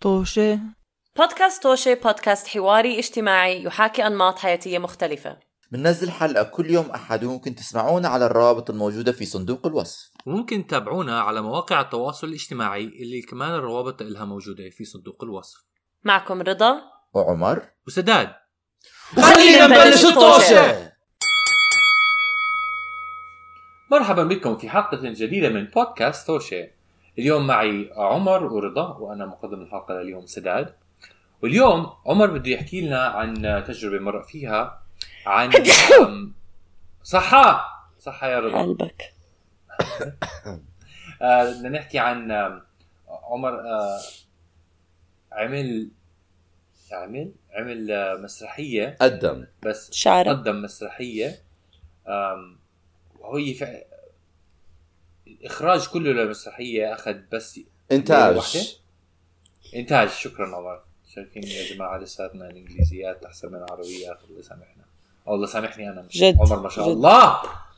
[0.00, 0.60] طوشة.
[1.16, 5.38] بودكاست توشي بودكاست حواري اجتماعي يحاكي أنماط حياتية مختلفة.
[5.72, 10.10] بننزل حلقة كل يوم أحد وممكن تسمعونا على الروابط الموجودة في صندوق الوصف.
[10.26, 15.58] وممكن تتابعونا على مواقع التواصل الاجتماعي اللي كمان الروابط لها موجودة في صندوق الوصف.
[16.04, 16.80] معكم رضا.
[17.14, 17.62] وعمر.
[17.86, 18.32] وسداد.
[19.16, 20.92] خلينا نبلش الطوشة.
[23.90, 26.79] مرحبا بكم في حلقة جديدة من بودكاست توشي
[27.18, 30.74] اليوم معي عمر ورضا وأنا مقدم الحلقة لليوم سداد
[31.42, 34.82] واليوم عمر بده يحكي لنا عن تجربة مر فيها
[35.26, 35.50] عن
[37.02, 37.66] صحة!
[37.98, 38.62] صحة يا رضا.
[38.62, 39.12] قلبك.
[41.22, 42.32] آه، بدنا نحكي عن
[43.08, 43.98] عمر آه،
[45.32, 45.90] عمل
[46.92, 48.96] عمل عمل آه، مسرحية.
[49.00, 49.46] قدم.
[49.62, 51.38] بس شعرة قدم مسرحية.
[53.20, 53.72] وهي فع...
[55.40, 57.60] الإخراج كله للمسرحية أخذ بس
[57.92, 58.60] واحدة؟
[59.76, 60.80] إنتاج شكرا عمر
[61.14, 64.84] شايفين يا جماعة لساتنا الإنجليزيات أحسن من العربيات الله سامحنا
[65.28, 66.90] أو الله سامحني أنا مش جد، عمر ما شاء جد.
[66.90, 67.36] الله.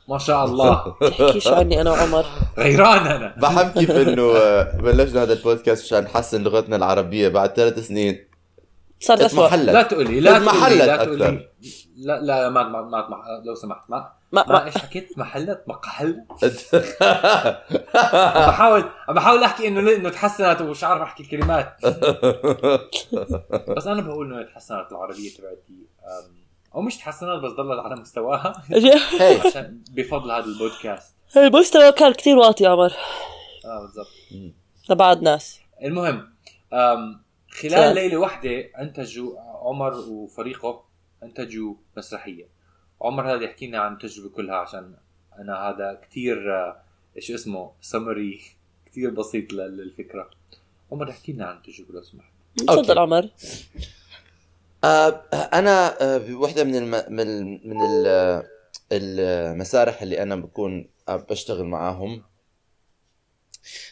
[0.09, 0.95] ما شاء الله.
[1.17, 2.25] تحكيش عني أنا وعمر؟
[2.57, 3.35] غيران أنا.
[3.41, 8.25] بحب كيف إنه آه، بلشنا هذا البودكاست مشان نحسن لغتنا العربية بعد ثلاث سنين.
[8.99, 11.05] صار اتمحلت لا تقولي لا تقولي لا.
[11.05, 11.49] تقولي.
[11.97, 16.25] لا لا ما ما ما, ما لو سمحت ما ما, ما إيش حكيت محلت مقحل
[16.31, 16.49] عم
[18.47, 21.77] بحاول عم بحاول أحكي إنه إنه تحسنت ومش عارف أحكي الكلمات.
[23.69, 25.87] بس أنا بقول إنه تحسنت العربية تبعتي.
[26.75, 28.63] أو مش تحسنت بس ضلت على مستواها.
[28.71, 28.99] هي
[29.45, 31.15] عشان بفضل هذا البودكاست.
[31.37, 32.93] المستوى كان كتير واطي عمر.
[33.65, 34.07] آه بالضبط.
[34.89, 35.59] لبعض ناس.
[35.83, 36.33] المهم
[37.51, 37.95] خلال.
[37.95, 40.83] ليلة واحدة أنتجوا عمر وفريقه
[41.23, 42.52] أنتجوا مسرحية.
[43.03, 44.95] عمر هذا يحكي لنا عن التجربه كلها عشان
[45.39, 46.37] أنا هذا كثير
[47.17, 48.41] إيش اسمه سمري
[48.85, 50.29] كثير بسيط لل- للفكرة.
[50.91, 52.31] عمر احكي لنا عن التجربه لو سمحت.
[52.57, 53.29] تفضل عمر.
[54.83, 55.09] آه،
[55.53, 56.91] أنا آه، بوحدة من الم...
[56.91, 58.43] من ال- من ال-
[58.91, 62.23] المسارح اللي أنا بكون آه، بشتغل معاهم.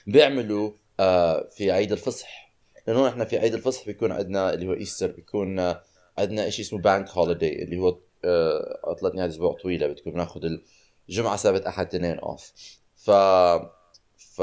[0.07, 2.51] بيعملوا آه، في عيد الفصح.
[2.87, 5.83] لأنه إحنا في عيد الفصح بيكون عندنا اللي هو Easter بيكون آه،
[6.17, 10.41] عندنا شيء اسمه bank holiday اللي هو آه، عطلة نهاية أسبوع طويلة بتكون بناخذ
[11.09, 12.51] الجمعة سبت أحد اثنين off
[12.95, 13.11] ف
[14.17, 14.41] ف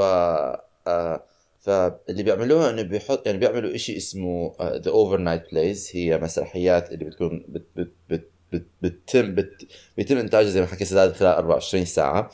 [0.87, 1.23] آه،
[1.59, 7.45] فاللي بيعملوها إنه بيحط يعني بيعملوا شيء اسمه The Overnight Plays هي مسرحيات اللي بتكون
[7.47, 9.67] بت بت بت بت بتتم بت
[9.97, 12.31] بيتم إنتاجها زي ما حكي سداد خلال 24 ساعة.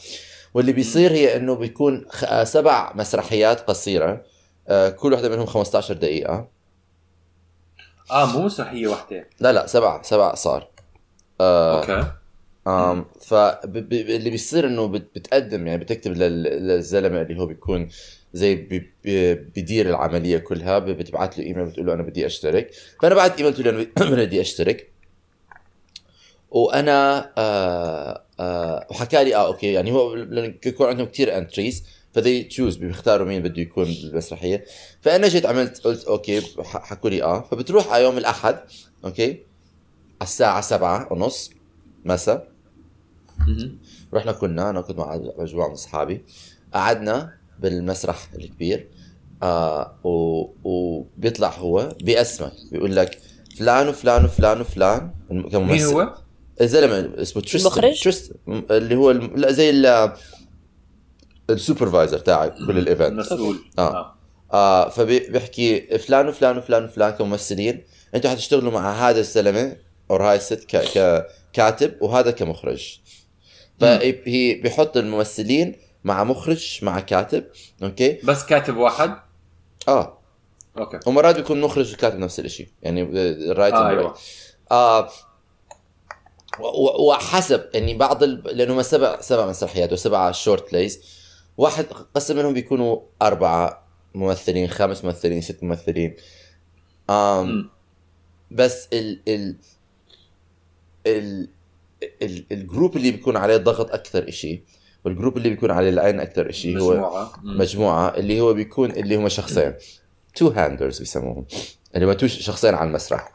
[0.54, 4.26] واللي بيصير هي إنه بيكون آه، سبع مسرحيات قصيرة.
[4.96, 6.48] كل واحدة منهم 15 دقيقة.
[8.12, 9.28] آه مو مسرحية واحدة.
[9.40, 10.75] لا لا سبع سبع صار.
[11.41, 12.12] آه okay.
[12.68, 17.90] آم فاللي بيصير إنه بت- بتقدم يعني بتكتب لل- للزلمة اللي هو بيكون
[18.34, 22.72] زي بي- بي- بدير العملية كلها بتبعت له إيميل بتقول له أنا بدي أشترك.
[23.01, 24.91] فأنا بعت إيميل له أنا بدي أشترك.
[26.51, 31.84] وأنا آه آه وحكى لي آه okay يعني هو لأن يكون عندهم كثير entries
[32.14, 34.66] ف they choose بيختاروا مين بده يكون بالمسرحيه
[35.02, 37.41] فأنا جيت عملت قلت okay حكوا لي آه.
[37.52, 38.59] فبتروح على يوم الأحد
[39.06, 39.40] okay
[40.22, 41.52] على الساعة سبعة ونص
[42.06, 42.52] مساء.
[44.14, 46.26] رحنا كنا أنا كنت مع مجموعة من أصحابي.
[46.74, 48.90] قعدنا بالمسرح الكبير.
[49.44, 50.09] آه و...
[50.64, 53.20] وبيطلع هو باسمك بيقول لك
[53.58, 55.12] فلان وفلان وفلان وفلان.
[55.30, 56.16] كممثل مين هو؟
[56.62, 59.36] الزلمه اسمه تريستن المخرج؟ تريستن اللي هو الم...
[59.36, 60.14] لا زي ال...
[61.50, 63.59] ال supervisor تاعك كل ال event المسؤول.
[63.80, 64.16] آه.
[64.53, 64.90] آه.
[64.90, 67.84] فبيحكي فلان وفلان وفلان وفلان كممثلين.
[68.16, 69.76] أنتوا حتشتغلوا مع هذا الزلمة.
[70.12, 70.78] أو هاي الست ك...
[71.54, 73.00] ككاتب وهذا كمخرج.
[73.80, 74.12] فهي
[74.54, 77.46] بيحط الممثلين مع مخرج مع كاتب
[77.84, 79.16] okay؟ بس كاتب واحد؟
[79.88, 80.20] آه.
[80.78, 81.00] okay.
[81.06, 83.04] ومرات بيكون مخرج وكاتب نفس الشيء يعني
[83.52, 84.16] right آه أيوه.
[84.72, 85.10] آه
[87.00, 88.58] وحسب يعني بعض ال...
[88.58, 91.02] لأنه سبع سبع مسرحيات وسبع short plays
[91.58, 96.16] واحد قسم منهم بيكونوا أربعة ممثلين خمس ممثلين ست ممثلين.
[97.09, 97.70] آم.
[98.52, 99.56] بس ال ال
[101.07, 101.49] ال
[102.22, 104.61] ال ال group اللي بيكون عليه ضغط أكثر شيء
[105.06, 107.34] وال group اللي بيكون عليه العين أكثر شيء هو مجموعة.
[107.43, 109.73] مجموعة اللي هو بيكون اللي هم شخصين.
[110.35, 111.46] two-handers بيسموهم.
[111.96, 113.34] اللي هم two شخصين على المسرح.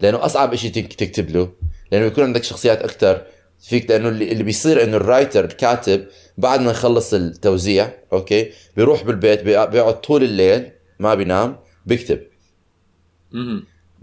[0.00, 1.52] لأنه أصعب شيء تك- تكتب له.
[1.92, 3.26] لأنه بيكون عندك شخصيات أكثر.
[3.60, 6.06] فيك لأنه اللي, اللي بيصير إنه ال writer الكاتب
[6.38, 11.56] بعد ما يخلص التوزيع okay بيروح بالبيت بيق- بيقعد طول الليل ما بينام
[11.86, 12.20] بيكتب.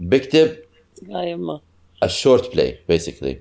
[0.00, 0.56] بيكتب.
[1.08, 1.60] لا يما.
[2.02, 3.40] ال short play basically.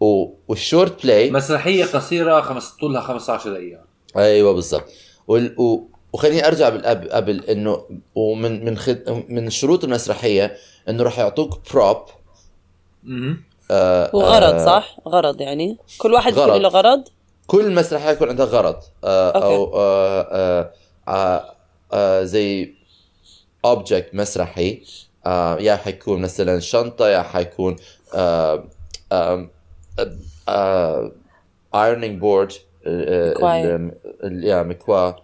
[0.00, 3.80] وال short play مسرحية قصيرة خمس طولها 15 دقيقة
[4.16, 4.84] أيوه بالضبط
[5.28, 5.60] وال...
[5.60, 5.88] و...
[6.12, 7.84] وخليني أرجع بالاب قبل إنه
[8.14, 10.56] ومن من خد من شروط المسرحية
[10.88, 12.04] إنه راح يعطوك prop.
[13.70, 16.48] آه وغرض آه، صح؟ غرض يعني كل واحد غرض.
[16.48, 17.04] يكون له غرض
[17.46, 19.46] كل مسرحية يكون عندها غرض آه okay.
[19.46, 20.72] أو آه آه
[21.08, 21.54] آه
[21.92, 22.74] آه زي
[23.64, 24.82] object مسرحي
[25.30, 27.76] آه يا حيكون مثلا شنطة يا حيكون
[28.14, 28.64] آه
[29.12, 29.48] آه
[30.48, 31.12] آه
[31.74, 32.52] ironing board.
[34.24, 35.16] يا مكواة.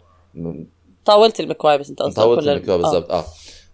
[1.05, 3.25] طاولت المكواي بس انت قصدك ال- المكواة بالضبط آه,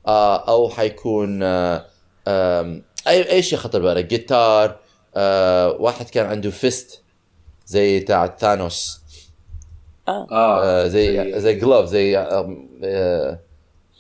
[0.06, 1.86] آه أو حيكون آه
[3.08, 4.76] أي أي شيء خطر بالك جيتار
[5.16, 7.02] آه واحد كان عنده fist
[7.66, 9.00] زي تاع ثانوس
[10.08, 10.26] آه.
[10.30, 13.38] آه آه زي زي glove زي آه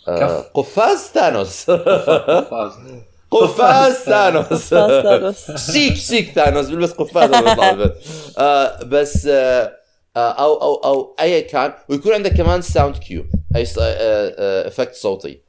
[0.08, 0.50] آه.
[0.54, 2.72] قفاز ثانوس قفاز.
[3.30, 4.74] قفاز ثانوس.
[5.60, 7.30] سيك سيك ثانوس بيلبس قفاز.
[8.38, 9.72] آه بس آه
[10.16, 13.24] أو أو أو ايا كان ويكون عندك كمان sound cue
[13.56, 13.84] أي ص- آه،
[14.38, 15.40] آه، effect صوتي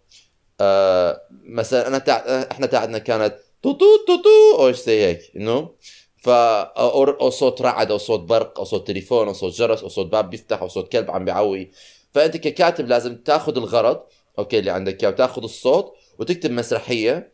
[0.61, 2.03] آه مثلا أنا
[2.51, 5.69] إحنا تاعتنا كانت تو تو تو تو أو شيء زي هيك إنه
[6.17, 9.89] ف أو أو صوت رعد أو صوت برق أو صوت تليفون أو صوت جرس أو
[9.89, 11.71] صوت باب بيفتح أو صوت كلب عم بيعوي
[12.13, 13.99] فأنت ككاتب لازم تاخذ الغرض
[14.39, 15.11] okay اللي عندك إياه.
[15.11, 17.33] وتأخذ الصوت وتكتب مسرحية.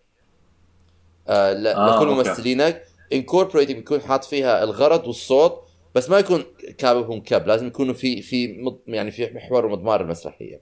[1.27, 1.67] آه ل...
[1.67, 2.07] آه، لكل.
[2.07, 2.85] ممثلينك.
[3.13, 5.63] incorporating بيكون حاط فيها الغرض والصوت
[5.95, 6.43] بس ما يكون
[6.77, 7.47] كابهم كاب.
[7.47, 8.79] لازم يكونوا في في مض...
[8.87, 10.61] يعني في محور ومضمار المسرحية.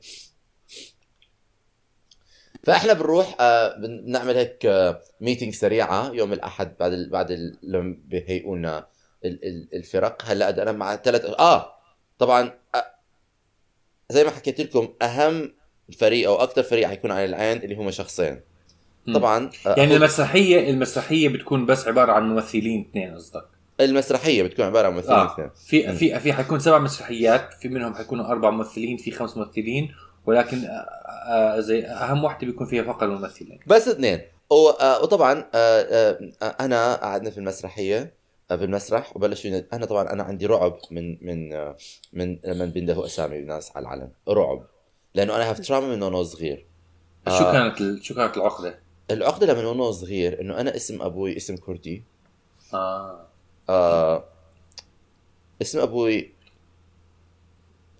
[2.63, 7.09] فإحنا بنروح آه بنعمل هيك آه meeting سريعة يوم الأحد بعد ال...
[7.09, 7.57] بعد ال...
[7.63, 8.87] لما بيهيئوا لنا
[9.25, 9.45] ال...
[9.45, 9.67] ال...
[9.73, 10.21] الفرق.
[10.25, 11.73] هلأ أنا مع ثلاث آه
[12.19, 12.85] طبعا آه
[14.09, 15.56] زي ما حكيت لكم أهم
[15.99, 18.39] فريق أو أكثر فريق حيكون على العين اللي هم شخصين.
[19.13, 23.45] طبعا آه يعني المسرحيه المسرحية بتكون بس عبارة عن ممثلين اثنين قصدك؟
[23.79, 25.33] المسرحية بتكون عبارة عن ممثلين آه.
[25.33, 25.49] اثنين.
[25.65, 29.91] في في في حيكون سبع مسرحيات في منهم حيكونوا أربع ممثلين في خمس ممثلين
[30.25, 30.87] ولكن آه،
[31.29, 33.59] آه، زي أهم واحدة بيكون فيها فقط الممثلين.
[33.67, 34.21] بس اثنين.
[34.51, 35.45] آه، وطبعا
[36.59, 38.13] أنا قعدنا في المسرحية
[38.47, 41.49] في المسرح وبلشوا أنا طبعا أنا عندي رعب من من
[42.13, 44.09] من لما بيندهوا أسامي الناس على العلن.
[44.29, 44.63] رعب.
[45.17, 46.65] لأنه أنا هاف تراما من وأنا صغير.
[47.27, 47.51] شو آه.
[47.51, 48.79] كانت ال- شو كانت العقدة؟
[49.11, 52.03] العقدة لما وأنا صغير إنه أنا اسم أبوي اسم كردي.
[52.73, 53.27] آه.
[53.69, 54.23] آه.
[55.61, 56.31] اسم أبوي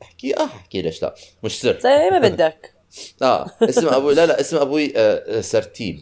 [0.01, 1.15] احكي آه أحكي ليش لا.
[1.43, 1.79] مش سر.
[1.79, 2.73] زي ما بدك.
[3.21, 3.51] آه.
[3.61, 5.99] اسم أبوي لا لا اسم أبوي آه آه، سرتيب.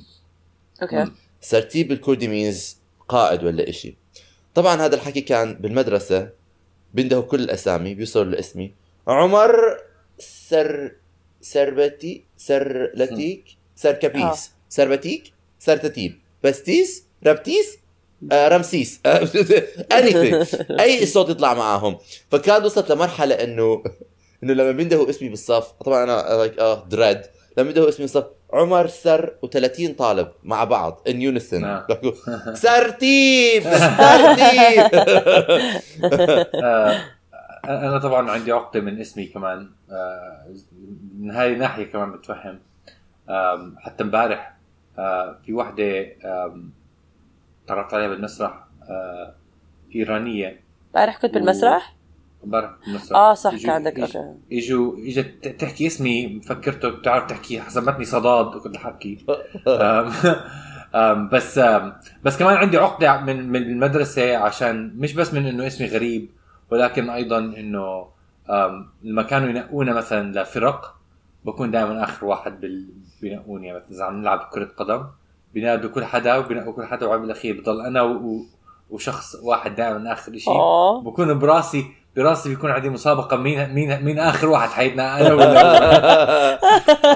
[0.82, 1.06] okay.
[1.42, 2.78] سرتيب بالكردي means
[3.08, 3.96] قائد ولا إشي.
[4.56, 6.30] طبعا هذا الحكي كان بالمدرسة
[6.94, 8.74] بيندهوا كل الأسامي بيوصلوا لاسمي.
[9.08, 9.78] عمر
[10.20, 10.96] سر
[11.46, 13.44] سربتي سرلتيك
[13.76, 14.36] سركبيس آه.
[14.70, 17.78] سربتيك سرتتيب بستيس ربتيس
[18.32, 19.00] آه رمسيس.
[20.00, 20.46] Anything.
[20.82, 21.98] أي صوت يطلع معاهم.
[22.32, 23.84] فكان وصلت لمرحلة إنه
[24.44, 27.22] إنه لما بيندهوا اسمي بالصف طبعا أنا like, آه دريد
[27.58, 31.84] لما بيندهوا اسمي بالصف عمر سر و30 طالب مع بعض ان يونسون نعم.
[32.54, 34.90] سرتيب سرتيب.
[36.64, 37.02] آه،
[37.70, 40.46] أنا طبعا عندي عقدة من اسمي كمان آه،
[41.20, 42.60] من هاي الناحيه كمان بتفهم.
[43.80, 44.56] حتى امبارح
[45.00, 46.06] آه، في وحدة
[47.68, 49.34] تعرفت عليها بالمسرح آه،
[49.96, 50.60] إيرانية.
[50.96, 51.96] امبارح كنت بالمسرح؟
[52.44, 53.18] امبارح بالمسرح.
[53.18, 54.34] آه صح كان عندك أوكي.
[54.52, 58.78] اجوا إجت تحكي اسمي فكرته بتعرف تحكي حسبتني صداد وكنت
[60.96, 61.60] آم، بس
[62.24, 66.30] بس كمان عندي عقدة من من المدرسة عشان مش بس من إنه اسمي غريب
[66.72, 68.08] ولكن أيضا إنه
[69.04, 70.96] لما كانوا ينقونا مثلا لفرق
[71.46, 72.88] بكون دائما آخر واحد بال...
[73.22, 73.68] بينقوني.
[73.68, 75.06] يعني مثلا إذا عم نلعب كره قدم
[75.54, 77.62] بينادوا كل حدا وبينقوا كل حدا وعم بالأخير.
[77.62, 78.12] بضل أنا و...
[78.12, 78.46] و...
[78.90, 81.02] وشخص واحد دائما آخر شيء آه.
[81.02, 86.60] بكون براسي براسي بيكون عندي مسابقة مين مين مين آخر واحد حيتنا أنا ولا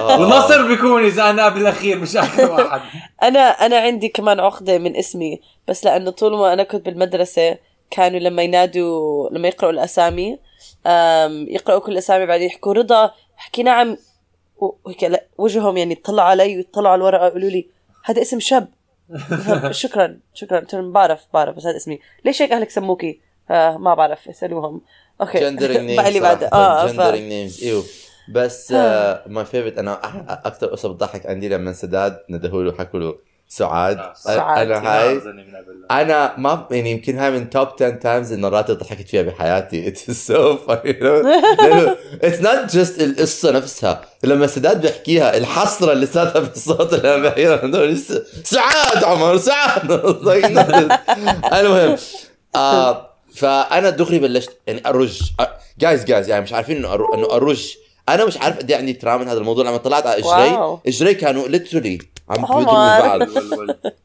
[0.00, 0.20] هو.
[0.22, 2.80] والنصر بيكون إذا أنا بالاخير مش آخر واحد.
[3.22, 7.58] أنا أنا عندي كمان عقدة من اسمي بس لأنه طول ما أنا كنت بالمدرسة
[7.90, 10.38] كانوا لما ينادوا لما يقرأوا الأسامي
[10.86, 13.96] آم، يقرأوا كل الاسامي بعدين يحكوا رضا احكي نعم
[14.56, 17.66] وهيك وجههم يعني يطلعوا علي ويطلعوا على الورقة يقولوا لي
[18.04, 18.68] هذا اسم شاب.
[19.70, 20.60] شكرا شكرا.
[20.60, 21.98] قلت لهم بعرف بعرف بس هذا اسمي.
[22.24, 23.20] ليش هيك أهلك سموكي؟
[23.50, 24.80] آه ما بعرف اسالوهم
[25.20, 25.40] okay.
[25.40, 26.46] gendering بقى اللي بعده.
[26.52, 26.86] آه.
[26.86, 27.82] جندرينج نيمز إيوه.
[28.28, 28.72] بس
[29.26, 30.00] my favorite أنا
[30.46, 33.14] أكثر قصة بتضحك عندي لما سداد ندهوا له حكوا له
[33.52, 34.70] سعاد آه، سعاد.
[34.70, 35.20] أنا هاي.
[35.90, 39.88] أنا ما يعني يمكن هاي من top 10 times المرات اللي ضحكت فيها بحياتي.
[39.88, 40.98] it's so funny
[42.22, 44.00] اتس نوت جست القصة نفسها.
[44.24, 47.94] لما سداد بيحكيها الحسره اللي صارتها في الصوت اللي عم بحكيها
[48.44, 49.90] سعاد عمر سعاد.
[51.60, 51.96] المهم
[52.56, 55.20] آه فأنا دغري بلشت يعني أرج.
[55.78, 57.74] جايز جايز يعني مش عارفين إنه أرو- إنه أرج
[58.14, 60.78] أنا مش عارف قد إيه عندي تراما من هذا الموضوع لما طلعت على إجري واو.
[60.86, 61.98] إجري كانوا ليترلي
[62.28, 62.36] عم.
[62.36, 62.64] بيضربوا
[63.00, 63.22] بعض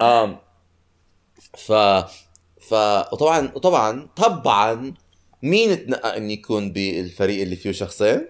[0.01, 0.38] آم
[1.57, 1.71] ف
[2.69, 2.74] ف
[3.13, 4.93] وطبعا وطبعا طبعا
[5.41, 8.27] مين تنقى إن يكون بالفريق اللي فيه شخصين؟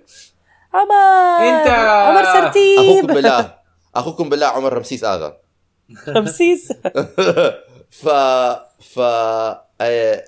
[0.73, 1.67] عمر أنت.
[1.69, 3.53] عمر أخوكم سرتيب بالله
[3.95, 5.37] أخوكم بالله عمر رمسيس آغا
[6.07, 6.73] رمسيس
[8.01, 8.09] ف
[8.79, 8.99] ف
[9.81, 10.23] آه،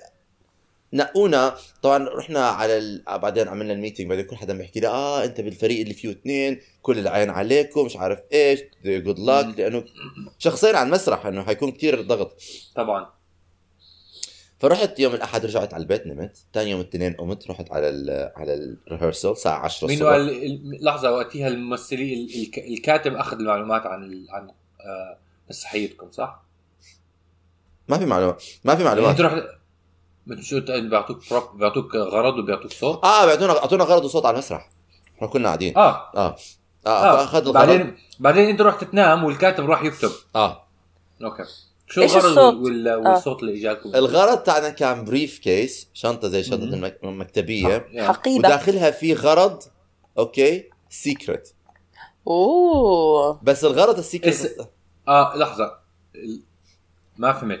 [0.92, 1.54] نقونا.
[1.82, 3.02] طبعا رحنا على ال...
[3.06, 4.06] بعدين عملنا الميتنج.
[4.08, 7.96] بعدين كل حدا بيحكي لي آه أنت بالفريق اللي فيه اثنين كل العين عليكم مش
[7.96, 9.18] عارف إيش جود.
[9.18, 9.84] لك لأنه
[10.38, 12.42] شخصين على المسرح إنه حيكون كتير ضغط.
[12.74, 13.18] طبعا.
[14.60, 16.36] فرحت يوم الأحد رجعت على البيت نمت.
[16.54, 20.10] ثاني يوم الاثنين قمت رحت على ال على الريهرسل الساعة 10 مين الصبح.
[20.12, 24.48] قال ال- لحظة وقتها الممثلين ال- الك- الكاتب أخذ المعلومات عن عن
[24.80, 25.18] آه،
[25.50, 26.42] مسرحيتكم صح؟
[27.88, 28.42] ما في معلومات.
[28.64, 29.57] ما في يعني معلومات انت
[30.32, 33.04] انت بيعطوك بروب بيعطوك غرض وبيعطوك صوت.
[33.04, 34.70] آه بيعطونا أعطونا غرض وصوت على المسرح
[35.16, 35.76] إحنا كنا قاعدين.
[35.76, 36.10] آه.
[36.16, 36.36] آه.
[36.86, 37.16] آه, آه.
[37.16, 37.54] فاخذ الغرض.
[37.68, 40.10] بعدين بعدين أنت رحت تنام والكاتب راح يكتب.
[40.36, 40.64] آه.
[41.24, 41.42] Okay.
[41.90, 42.94] شو إيش الغرض الصوت؟ وال...
[42.94, 46.64] والصوت اللي اجاكم الغرض تاعنا كان briefcase شنطة زي شنطة.
[46.64, 47.88] المك- المكتبية.
[47.98, 48.48] حقيبة.
[48.48, 49.62] وداخلها في غرض
[50.18, 51.54] okay secret
[52.26, 53.40] أوه.
[53.42, 54.68] بس الغرض ال secret
[55.08, 55.78] آه لحظة.
[57.18, 57.60] ما فهمت.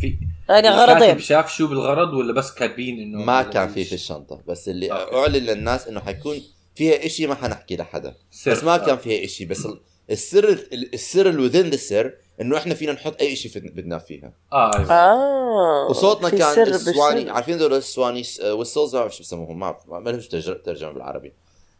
[0.00, 0.16] في
[0.48, 1.18] يعني غرضين.
[1.18, 4.42] شاف شو بالغرض ولا بس كاتبين إنه ما كان في في الشنطة.
[4.48, 5.16] بس اللي okay.
[5.16, 6.40] أعلن للناس إنه حيكون
[6.74, 8.14] فيها إشي ما حنحكي لحدا.
[8.30, 8.50] سر.
[8.52, 8.78] بس ما آه.
[8.86, 9.44] كان فيها إشي.
[9.44, 9.80] بس ال-
[10.10, 10.58] السر
[10.94, 14.32] السر اللي within the سر إنه إحنا فينا نحط أي شيء بدنا فيها.
[14.52, 14.92] آه أيوه.
[14.92, 15.86] آه.
[15.90, 17.30] وصوتنا في كان ال swanee.
[17.30, 19.58] عارفين دول ال swanee whistles؟ ما بعرف شو بسموهم.
[19.58, 21.32] ما بعرف ما لهمش ترجمة بالعربي.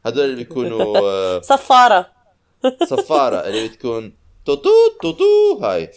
[0.06, 2.06] هدول اللي بيكونوا آه، صفارة.
[2.90, 3.36] صفارة.
[3.36, 4.12] اللي بتكون
[4.46, 4.70] توتو
[5.02, 5.90] توتو هاي.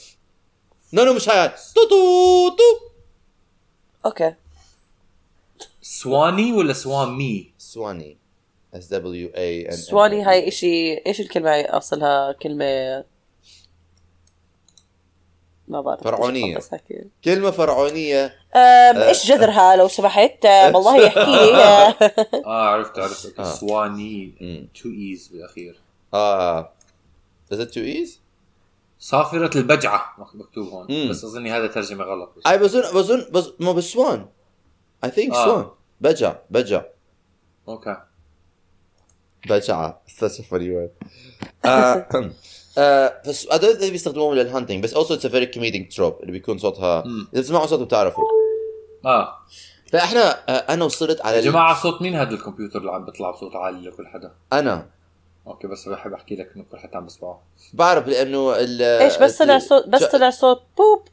[0.94, 2.88] no no مش هاي توتو تو
[4.06, 4.36] أوكي.
[5.82, 8.18] سواني ولا سوامي؟ سواني.
[8.74, 13.04] اس دبليو اي ان سواني هاي إشي إيش الكلمة هاي؟ اصلها كلمة
[15.68, 16.60] ما بعرف فرعونية.
[17.26, 18.26] كلمة فرعونية.
[18.56, 21.56] أم، إيش جذرها لو سمحت؟ والله يحكي لي.
[21.56, 21.96] آه.
[22.46, 23.26] عرفت عرفت.
[23.26, 23.42] أوكي.
[23.42, 23.56] آه.
[23.56, 24.34] سواني.
[24.84, 25.80] تو ايز بالأخير.
[26.14, 26.72] آه.
[27.54, 28.23] Is it too easy؟
[29.04, 30.16] صافرة البجعة.
[30.34, 30.88] مكتوب هون.
[30.90, 31.10] مم.
[31.10, 32.34] بس أظني هذا ترجمة غلط.
[32.38, 32.48] بس.
[32.48, 34.26] أي بظن بظن بظن ما ب swan
[35.06, 35.46] I think آه.
[35.46, 35.66] swan.
[36.02, 36.84] بجع بجع
[37.68, 37.98] okay.
[39.50, 40.02] بجعة.
[40.20, 41.08] Funny word.
[41.66, 42.08] آه،
[42.78, 46.22] آه، بس هذول اللي بيستخدموهم لل hunting بس it's a very comedic trope.
[46.22, 47.04] اللي بيكون صوتها.
[47.06, 48.24] إذا بتسمعوا صوته بتعرفوا.
[49.06, 49.38] آه.
[49.92, 53.56] فإحنا آه، أنا وصلت على يا جماعة صوت مين هذا الكمبيوتر اللي عم بيطلع بصوت
[53.56, 54.90] عالي لكل حدا؟ أنا.
[55.48, 57.42] okay بس بحب أحكي لك انه كل حدا عم بسمعه
[57.74, 61.08] بعرف لأنه ال إيش بس طلع صوت بس طلع صوت بوب.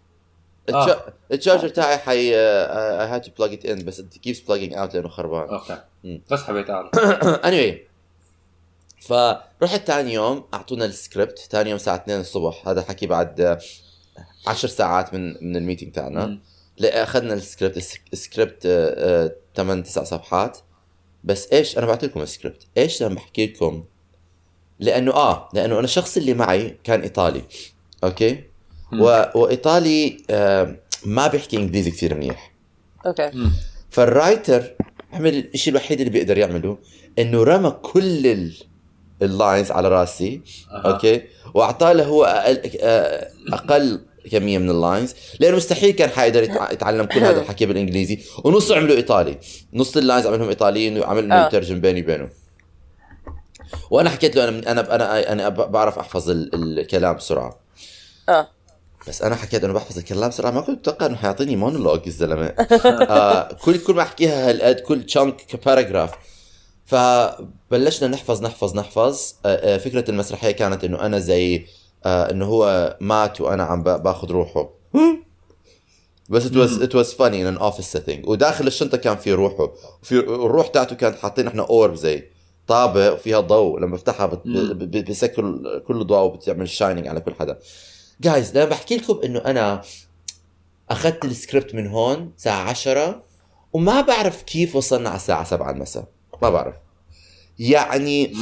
[0.74, 1.12] آه.
[1.32, 4.72] ال charger تاعي حي آه، I had to plug it in بس it keeps plugging
[4.74, 5.48] out لأنه خربان.
[5.48, 5.80] Okay.
[6.30, 6.90] بس حبيت أعرف.
[7.50, 7.74] Anyway
[9.06, 11.38] فرحت ثاني يوم أعطونا السكريبت.
[11.38, 12.68] ثاني يوم الساعة 2 الصبح.
[12.68, 13.58] هذا حكي بعد آه،
[14.46, 16.38] 10 ساعات من من ال meeting تاعنا.
[16.82, 17.76] اخذنا ال script.
[17.76, 18.62] ال scr- ال script
[19.56, 20.58] 8 9 صفحات.
[21.24, 22.62] بس إيش أنا بعطي لكم السكريبت.
[22.76, 23.84] إيش لما بحكي لكم؟
[24.80, 27.42] لأنه آه لأنه أنا الشخص اللي معي كان إيطالي
[28.04, 28.40] okay
[28.92, 29.00] مم.
[29.00, 29.24] و...
[29.34, 32.52] وإيطالي آه ما بيحكي إنجليزي كثير منيح
[33.06, 33.52] okay مم.
[33.90, 34.62] فال writer
[35.12, 36.78] عمل الشيء الوحيد اللي بيقدر يعمله
[37.18, 38.52] إنه رمى كل ال...
[39.22, 40.92] ال lines على راسي أها.
[40.92, 41.22] okay
[41.54, 46.72] وأعطاه له هو أقل آه، أقل كمية من ال lines لأنه مستحيل كان حيقدر يتع-
[46.72, 49.38] يتعلم كل هذا الحكي بالإنجليزي ونصه عمله إيطالي
[49.74, 51.46] نص ال lines عملهم إيطاليين وعمل انه.
[51.46, 52.28] يترجم بيني وبينه
[53.90, 57.58] وأنا حكيت له أنا أنا أنا أنا بعرف أحفظ ال- الكلام بسرعة.
[58.28, 58.48] آه.
[59.08, 62.46] بس أنا حكيت انه بحفظ الكلام بسرعة ما كنت أتوقع إنه حيعطيني مونولوج الزلمة.
[63.10, 66.10] آه كل كل ما أحكيها هالقد كل chunk paragraph
[66.86, 69.32] فبلشنا نحفظ نحفظ نحفظ.
[69.46, 71.66] آه آه فكرة المسرحية كانت إنه أنا زي
[72.04, 74.70] آه إنه هو مات وأنا عم با- باخذ روحه.
[76.28, 78.28] بس was it was funny in an office setting.
[78.28, 79.72] وداخل الشنطة كان في روحه.
[80.02, 82.29] وفي الروح تاعته كانت حاطين إحنا orb زي.
[82.70, 84.72] طابق وفيها ضوء لما بفتحها بت- مم.
[84.72, 85.42] ب- ب- بسكر
[85.86, 87.58] كل ضوء وبتعمل shining على كل حدا.
[88.20, 89.82] guys لما بحكي لكم إنه أنا
[90.90, 93.22] أخذت السكريبت من هون الساعة 10
[93.72, 96.04] وما بعرف كيف وصلنا على الساعة 7 المساء.
[96.42, 96.74] ما بعرف.
[97.58, 98.32] يعني.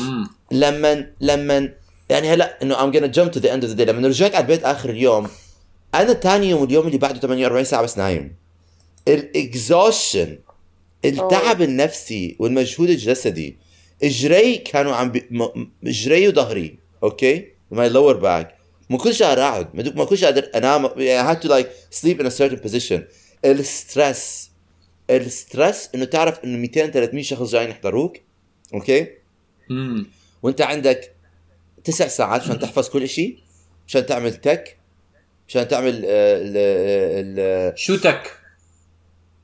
[0.52, 1.72] لما لما
[2.10, 3.80] يعني هلأ إنه I'm gonna jump to the end of the day.
[3.88, 5.28] لما رجعت على البيت آخر اليوم
[5.94, 8.36] أنا تاني يوم واليوم اللي بعده 48 ساعة بس نايم.
[9.08, 10.38] الاكزوشن
[11.04, 13.56] التعب النفسي والمجهود الجسدي
[14.02, 15.26] إجري كانوا عم بي...
[15.30, 15.66] م...
[15.86, 18.54] إجري وظهري okay؟ my lower back
[18.90, 21.66] ما كنتش قادر أقعد ما كنتش قادر أنام يعني I had to like
[21.98, 23.00] sleep in a certain position.
[23.44, 24.50] ال stress
[25.10, 28.16] ال stress إنه تعرف إنه 200 300 شخص جايين يحضروك
[28.74, 29.06] okay؟
[29.70, 30.06] امم
[30.42, 31.14] وأنت عندك
[31.84, 33.38] تسع ساعات عشان تحفظ كل شيء
[33.88, 34.76] عشان تعمل tech
[35.48, 38.32] عشان تعمل آه، ال- ال- شو tech؟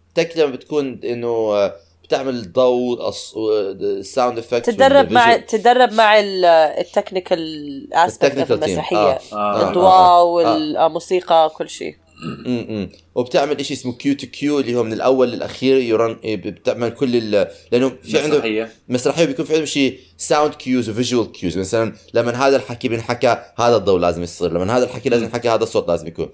[0.08, 3.12] ال tech لما بتكون إنه آه، بتعمل ضوء
[3.80, 8.68] ال sound effect تدرب مع تدرب مع ال technical aspect ال technical team.
[8.68, 8.96] المسرحية.
[8.96, 9.30] آه.
[9.32, 9.68] آه.
[9.68, 11.96] الضوء والموسيقى كل شيء.
[12.46, 16.88] امم وبتعمل شيء اسمه cue to cue اللي هو من الأول للأخير run إيه، بتعمل
[16.88, 17.48] كل ال...
[17.72, 18.72] لأنه في عنده مسرحية.
[18.88, 23.36] مسرحية بيكون في عندهم شيء sound cues و visual cues مثلا لما هذا الحكي بينحكى
[23.56, 26.28] هذا الضوء لازم يصير لما هذا الحكي لازم ينحكى هذا الصوت لازم يكون.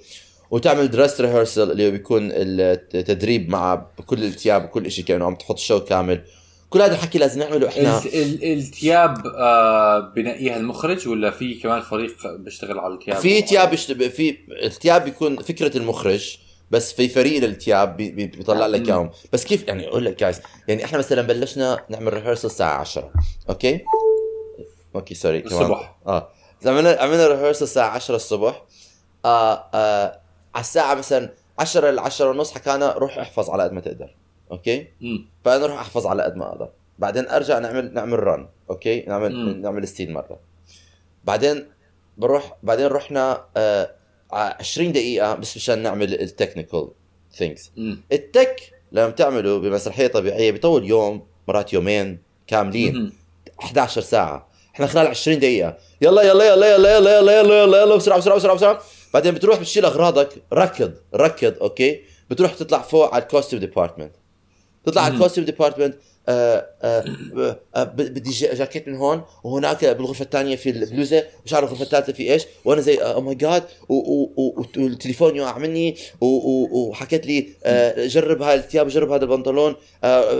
[0.50, 5.58] وتعمل dress rehearsal اللي هو بيكون التدريب مع كل الثياب وكل شيء كأنه عم تحط
[5.58, 6.24] show كامل
[6.70, 11.80] كل هذا الحكي لازم نعمله إحنا ال- ال- الثياب آه بنقيها المخرج ولا في كمان
[11.80, 16.38] فريق بيشتغل على الثياب؟ في ثياب في الثياب بيكون فكرة المخرج
[16.70, 18.88] بس في فريق للثياب بي- بي- بيطلع لك.
[18.88, 23.12] إياهم بس كيف يعني أقول لك جايز يعني إحنا مثلا بلشنا نعمل rehearsal الساعة 10
[23.48, 23.80] okay
[24.94, 25.96] okay sorry كمان الصبح.
[26.06, 26.28] آه
[26.66, 28.64] عملنا عملنا rehearsal الساعة 10 الصبح
[29.24, 30.19] آه آه
[30.54, 34.14] على الساعة مثلا 10 ل 10 ونص حكانا روح احفظ على قد ما تقدر
[34.50, 35.26] okay؟ مم.
[35.44, 36.68] فأنا أروح احفظ على قد ما أقدر.
[36.98, 39.62] بعدين أرجع نعمل نعمل run okay؟ نعمل مم.
[39.62, 40.38] نعمل ستيل مرة.
[41.24, 41.66] بعدين
[42.18, 43.90] بروح بعدين رحنا آه
[44.32, 46.88] ع- 20 دقيقة بس مشان نعمل ال technical
[47.34, 47.70] things.
[48.12, 48.56] ال tech
[48.92, 52.96] لما بتعمله بمسرحية طبيعية بيطول يوم مرات يومين كاملين.
[52.96, 53.12] مم.
[53.60, 54.48] 11 ساعة.
[54.74, 55.76] إحنا خلال 20 دقيقة.
[56.00, 58.80] يلا يلا يلا يلا يلا يلا يلا يلا يلا بسرعة بسرعة بسرعة بسرعة.
[59.14, 60.28] بعدين بتروح بتشيل أغراضك.
[60.52, 64.12] ركض ركض okay؟ بتروح تطلع فوق على ال costume department
[64.86, 65.16] تطلع على مم.
[65.20, 65.94] ال costume department
[66.28, 67.04] آه آه
[67.76, 72.12] آه بدي جا- جاكيت من هون وهناك بالغرفة الثانية في البلوزة مش عارف الغرفة الثالثة
[72.12, 72.42] في إيش.
[72.64, 77.48] وأنا زي oh my God والتليفون يقع مني وحكت لي
[78.06, 79.76] جرب هاي الثياب جرب هذا البنطلون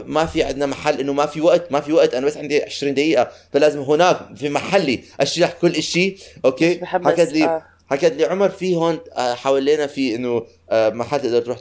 [0.06, 2.94] ما في عندنا محل إنه ما في وقت ما في وقت أنا بس عندي 20
[2.94, 7.62] دقيقة فلازم هناك في محلي أشرح كل شيء okay؟ حكت لي.
[7.90, 11.58] حكت لي عمر في هون آه، حوالينا في إنه آه، محل تقدر تروح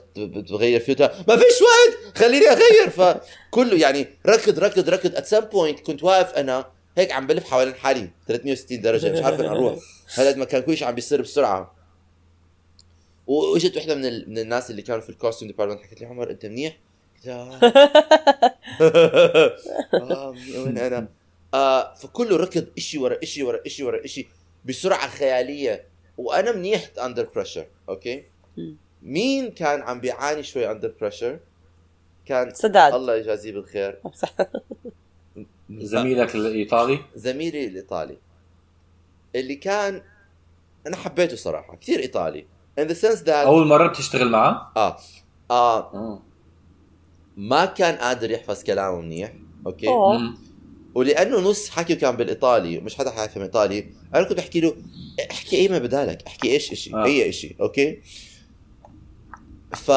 [0.48, 0.96] تغير فيه
[1.28, 2.18] ما فيش وقت!
[2.18, 2.90] خليني أغير!
[2.90, 5.16] فكله يعني ركض ركض ركض.
[5.16, 6.66] at some point كنت واقف أنا
[6.98, 8.10] هيك عم بلف حوالين حالي.
[8.28, 9.12] 360 درجة.
[9.12, 9.80] مش عارف وين أروح.
[10.16, 11.76] هذا ما كان كل شيء عم بيصير بسرعة.
[13.28, 14.30] وإجت وحدة من, ال...
[14.30, 16.78] من الناس اللي كانوا في ال costume department حكت لي عمر أنت منيح؟
[17.16, 17.60] قلت لها
[18.82, 19.56] آه.
[19.94, 21.08] آه، وين أنا؟
[21.54, 24.28] آه فكله ركض إشي ورا إشي ورا إشي ورا إشي
[24.66, 25.86] بسرعة خيالية.
[26.20, 28.24] وأنا منيح under pressure okay
[28.58, 28.76] مم.
[29.04, 31.40] مين كان عم بيعاني شوي under pressure
[32.26, 32.94] كان سداد.
[32.94, 34.02] الله يجازيه بالخير.
[35.70, 38.18] زميلك الإيطالي؟ زميلي الإيطالي.
[39.36, 40.02] اللي كان
[40.88, 42.46] أنا حبيته صراحة كثير إيطالي.
[42.80, 44.98] In the sense that أول مرة بتشتغل معه؟ آه.
[45.52, 45.94] آه.
[45.94, 46.22] آه.
[47.38, 49.34] ما كان قادر يحفظ كلامه منيح
[49.66, 50.34] okay oh.
[50.96, 54.76] ولأنه نص حكيه كان بالإيطالي ومش حدا حيفهم إيطالي أنا كنت بحكي له
[55.32, 57.06] احكي أي ما بدالك احكي إيش إشي آه.
[57.06, 58.00] أي إشي okay
[59.74, 59.92] ف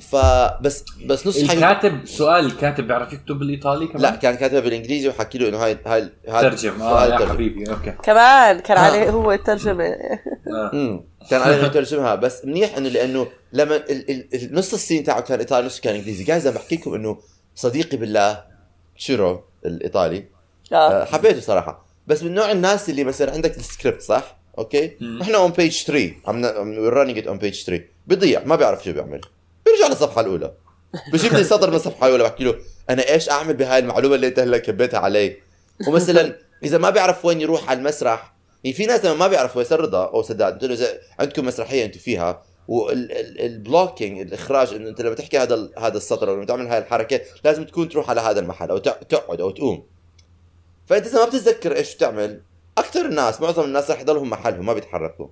[0.00, 0.16] ف
[0.60, 5.08] بس بس نص حكي الكاتب سؤال الكاتب بيعرف يكتب بالإيطالي كمان؟ لا كان كاتبها بالإنجليزي
[5.08, 7.30] وحكي له إنه هاي هاي هاي ترجم آه يا ترجم.
[7.32, 8.80] حبيبي okay كمان كان آه.
[8.80, 9.84] عليه هو الترجمة
[10.52, 11.04] آه.
[11.30, 15.20] كان عليه يترجمها بس منيح إنه لأنه لما ال- ال- ال- نص ال scene تاعه
[15.20, 17.18] كان إيطالي نص كان إنجليزي جايز أنا بحكي لكم إنه
[17.54, 18.44] صديقي بالله
[18.98, 20.24] تشيرو الإيطالي
[20.72, 21.86] آه، حبيته صراحة.
[22.06, 25.22] بس من نوع الناس اللي مثلا عندك السكريبت صح؟ okay؟ مم.
[25.22, 26.44] إحنا on page 3 عم
[26.78, 29.20] running on page 3 بيضيع ما بيعرف شو بيعمل.
[29.66, 30.52] بيرجع للصفحة الأولى.
[31.12, 32.54] بجيب لي سطر من الصفحة الأولى بحكي له
[32.90, 35.36] أنا إيش أعمل بهاي المعلومة اللي أنت هلأ كبيتها علي؟
[35.88, 39.80] ومثلا إذا ما بيعرف وين يروح على المسرح يعني في ناس لما ما بيعرفوا ياسر
[39.80, 40.52] رضا أو سداد.
[40.52, 40.86] أنتوا إذا
[41.18, 46.34] عندكم مسرحية أنتوا فيها وال blocking الإخراج انه أنت لما تحكي هذا هذا السطر أو
[46.34, 49.86] لما تعمل هاي الحركة لازم تكون تروح على هذا المحل أو تقعد أو تقوم.
[50.88, 52.40] فإنت إذا ما بتتذكر إيش بتعمل
[52.78, 55.28] أكثر الناس معظم الناس رح يضلهم محلهم ما بيتحركوا.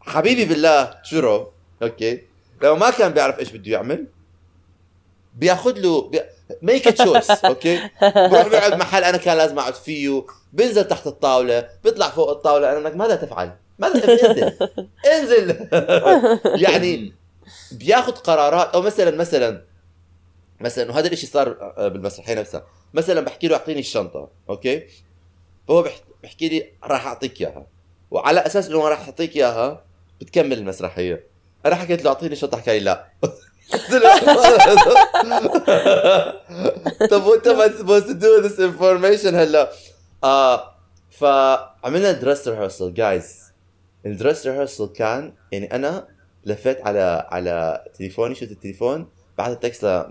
[0.00, 1.52] حبيبي بالله شرو؟
[1.82, 2.22] okay.
[2.62, 4.06] لو ما كان بيعرف إيش بده يعمل
[5.34, 6.20] بياخذ له بي...
[6.62, 12.08] make choice okay؟ بروح بيقعد محل أنا كان لازم أقعد فيه بينزل تحت الطاولة بيطلع
[12.08, 14.52] فوق الطاولة أنا انك ماذا تفعل؟ ماذا انزل.
[15.14, 15.68] انزل.
[16.62, 17.14] يعني
[17.72, 19.64] بياخذ قرارات أو مثلا مثلا
[20.60, 21.48] مثلا وهذا الشيء صار
[21.88, 22.66] بالمسرحية نفسها.
[22.94, 24.82] مثلا بحكي له أعطيني الشنطة okay؟
[25.68, 27.66] فهو بح- بحكي لي راح أعطيك إياها.
[28.10, 29.84] وعلى أساس إنه راح أعطيك إياها
[30.20, 31.24] بتكمل المسرحية.
[31.66, 33.08] أنا حكيت له أعطيني الشنطه حكى لي لا.
[37.10, 38.60] طب وانت ما supposed to do this
[39.26, 39.70] هلا؟
[40.24, 40.74] آه
[41.10, 43.52] فعملنا dress rehearsal جايز
[44.06, 46.08] ال dress rehearsal كان يعني أنا
[46.44, 50.06] لفيت على على تليفوني شفت التليفون بعد التكست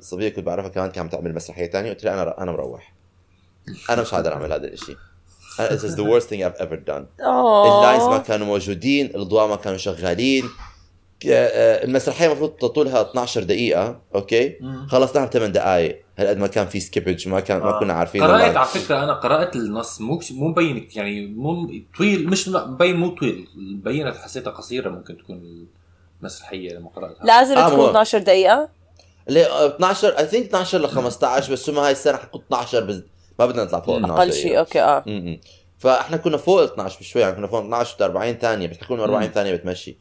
[0.00, 2.92] لصبيه كنت بعرفها كمان كانت عم تعمل مسرحية ثانية قلت لها أنا أنا مروح
[3.90, 4.96] أنا مش قادر أعمل هذا الشيء
[5.56, 7.04] This is the worst thing I've ever done.
[7.20, 10.44] ال lines ما كانوا موجودين الاضواء ما كانوا شغالين
[11.28, 14.58] آه، المسرحية المفروض طولها 12 دقيقة okay.
[14.88, 17.80] خلصناها بثمان دقائق هالقد ما كان في skippage ما كان ما آه.
[17.80, 18.58] كنا عارفين قرأت والله.
[18.58, 23.48] على فكرة أنا قرأت النص مو مو مبين يعني مو طويل مش مبين مو طويل
[23.56, 25.66] مبينت حسيتها قصيرة ممكن تكون
[26.20, 28.68] المسرحيه لما قرأتها لازم آه، تكون مو- 12 دقيقة
[29.28, 33.00] ليه آه، 12 I think 12 ل 15 بس هم هاي السنة حكوا 12 بس
[33.38, 34.04] ما بدنا نطلع فوق مم.
[34.04, 35.40] 12 أقل شيء okay آه م-م.
[35.78, 39.04] فإحنا كنا فوق ال 12 بشوي يعني كنا فوق 12 40 ثانية بس حكوا لنا
[39.04, 39.32] 40 مم.
[39.34, 39.96] ثانية بتمشي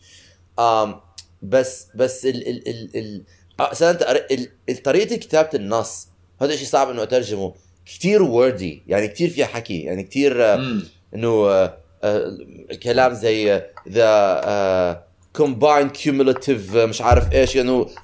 [0.59, 0.99] آم
[1.41, 3.23] بس بس ال ال ال ال
[3.59, 6.07] آه، سنة ال ال طريقة كتابة النص
[6.41, 7.53] هذا شيء صعب إنه أترجمه
[7.85, 10.83] كثير ووردي يعني كثير فيها حكي يعني كثير مم.
[11.15, 12.37] إنه آه، آه،
[12.83, 15.04] كلام زي ذا
[15.37, 17.57] cumulative آه، مش عارف إيش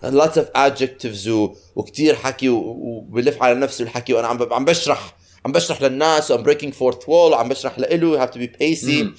[0.04, 5.16] lots of adjectives و- وكثير حكي وبلف على نفسه الحكي وأنا عم عم بشرح
[5.46, 8.90] عم بشرح للناس وام breaking fourth wall وعم بشرح له you have to be pacey.
[9.04, 9.16] مم.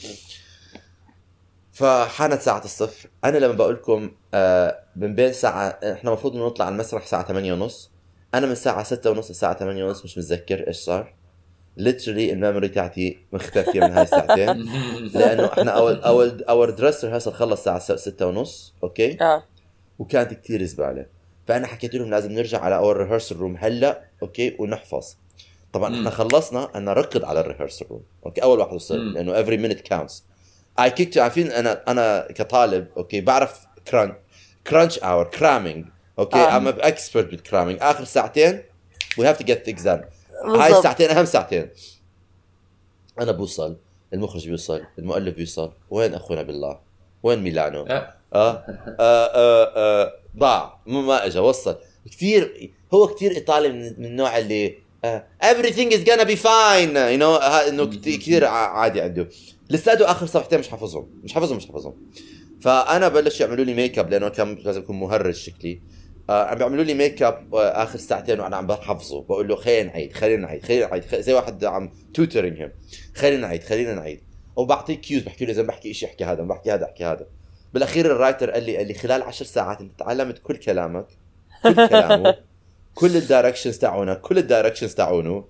[1.72, 3.08] فحانت ساعة الصفر.
[3.24, 7.52] أنا لما بقول لكم آه من بين ساعة إحنا المفروض نطلع على المسرح الساعة 8
[7.52, 7.90] ونص.
[8.34, 11.14] أنا من الساعة 6 ونص للساعة 8 ونص مش متذكر إيش صار.
[11.78, 14.68] Literally ال memory تاعتي مختفية من هاي الساعتين.
[15.14, 19.44] لأنه إحنا أول أول أول dress rehearsal خلص الساعة 6 ونص okay؟ آه.
[19.98, 21.06] وكانت كثير زبالة.
[21.48, 25.16] فأنا حكيت لهم لازم نرجع على أول rehearsal room هلأ okay؟ ونحفظ.
[25.72, 25.94] طبعا.
[25.94, 29.12] إحنا خلصنا أنا ركض على ال rehearsal room okay؟ أول واحد وصل.
[29.14, 30.12] لأنه every minute counts.
[30.80, 34.12] I kick it عارفين؟ أنا أنا كطالب أوكي؟ بعرف crunch
[34.66, 35.86] crunch or cramming
[36.18, 36.38] أوكي.
[36.38, 38.62] I'm expert بال cramming آخر ساعتين
[39.18, 39.82] we have to get things
[40.44, 41.68] هاي الساعتين أهم ساعتين.
[43.20, 43.76] أنا بوصل
[44.14, 45.72] المخرج بيوصل المؤلف بيوصل.
[45.90, 46.78] وين أخونا بالله؟
[47.22, 48.14] وين ميلانو؟ آه.
[48.34, 48.64] آه؟
[49.00, 50.12] آه آه آه.
[50.36, 50.80] ضاع.
[50.86, 51.76] مو ما اجى وصل.
[52.10, 56.94] كثير هو كثير إيطالي من, من النوع اللي آه everything is gonna be fine.
[56.94, 59.28] You know إنه كثير عادي عنده.
[59.70, 61.20] لساته آخر صفحتين مش حافظهم.
[61.24, 61.94] مش حافظهم مش حافظهم.
[62.60, 65.80] فأنا بلش يعملوا لي make up لأنه كان لازم يكون مهرج شكلي.
[66.30, 69.22] آه عم بيعملوا لي make up آه آخر ساعتين وأنا عم بحفظه.
[69.22, 71.04] بقول له خلينا نعيد خلينا نعيد خلينا نعيد.
[71.04, 72.72] خ- زي واحد عم tutoring him
[73.16, 74.20] خلينا نعيد خلينا نعيد.
[74.56, 77.26] وبعطيه cues بحكي له إذا بحكي شيء أحكي هذا بحكي هذا أحكي هذا.
[77.74, 81.06] بالأخير ال writer قال لي قال لي خلال عشر ساعات أنت تعلمت كل كلامك
[81.62, 82.36] كل كلامه
[82.94, 85.44] كل ال directions تاعونه كل ال directions تاعونه.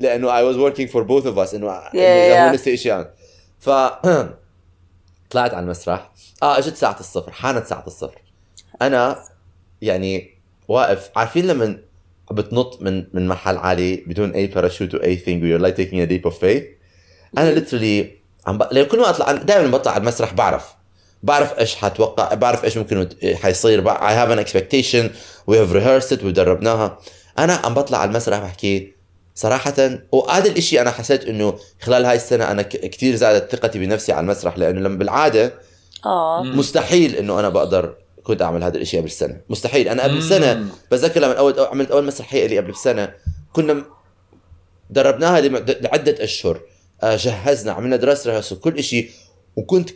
[0.00, 1.70] لأنه I was working for both of us إنه.
[1.94, 3.14] إذا هو نسي اشياء
[3.60, 3.70] ف
[5.30, 6.12] طلعت على المسرح.
[6.42, 8.22] آه أجت ساعة الصفر حانت ساعة الصفر.
[8.82, 9.24] أنا
[9.82, 10.30] يعني
[10.68, 11.10] واقف.
[11.16, 11.78] عارفين لما
[12.30, 16.24] بتنط من من محل عالي بدون أي parachute or anything وyou're like taking a leap
[16.24, 16.62] of faith
[17.38, 18.10] أنا literally
[18.46, 18.78] عم ب...
[18.78, 20.74] كل ما أطلع دائما بطلع على المسرح بعرف
[21.22, 25.04] بعرف إيش حتوقع بعرف إيش ممكن حيصير I have an expectation
[25.50, 26.98] we have rehearsed it ودربناها
[27.38, 28.92] أنا عم بطلع على المسرح بحكي
[29.34, 29.74] صراحة
[30.12, 34.20] وهذا الإشي أنا حسيت إنه خلال هاي السنة أنا ك- كثير زادت ثقتي بنفسي على
[34.24, 35.52] المسرح لأنه لما بالعادة
[36.06, 36.42] آه.
[36.42, 36.58] مم.
[36.58, 40.20] مستحيل إنه أنا بقدر كنت أعمل هذا الإشي قبل سنة مستحيل أنا قبل مم.
[40.20, 43.14] سنة بتذكر لما اول عملت أول مسرحية لي قبل سنة
[43.52, 43.84] كنا
[44.90, 46.60] دربناها لعدة أشهر
[47.02, 49.10] آه، جهزنا عملنا دراسة ريهرسل كل إشي
[49.56, 49.90] وكنت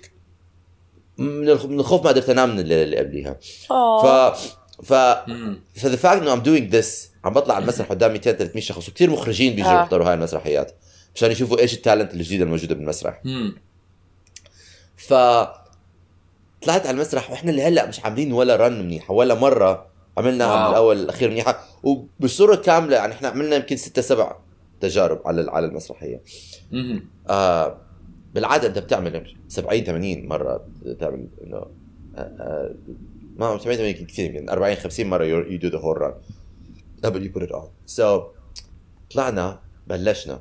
[1.19, 3.37] من الخ- من الخوف ما قدرت أنام من الليلة اللي قبليها
[3.69, 4.35] ف آه
[4.83, 4.93] ف
[5.29, 5.61] مم.
[5.75, 8.89] ف the fact إنه I'm doing this عم بطلع على المسرح قدام 200 300 شخص
[8.89, 9.75] وكثير مخرجين بيجوا آه.
[9.83, 10.73] يحضروا هاي المسرحيات
[11.15, 13.57] مشان يشوفوا إيش ال talent الجديده الموجوده بالمسرح مم.
[14.97, 15.15] ف
[16.67, 19.87] طلعت على المسرح وإحنا اللي هلا مش عاملين ولا run منيحة ولا مرة
[20.19, 20.65] عملناها واو.
[20.65, 24.37] من الأول الأخير منيحة وبصورة كاملة يعني إحنا عملنا يمكن ستة سبع
[24.81, 26.23] تجارب على على المسرحية.
[27.31, 27.79] آه
[28.35, 32.75] بالعاده انت بتعمل 70 80 مرة بتعمل إنه آه، آه،
[33.37, 36.15] ما 70 80 كثير يمكن 40 50 مرة you do the whole run
[37.05, 38.23] قبل you put it on so
[39.15, 40.41] طلعنا بلشنا.